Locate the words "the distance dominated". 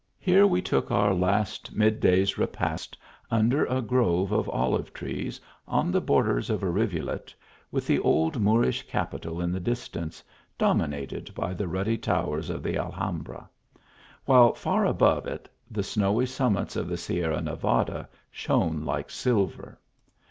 9.51-11.31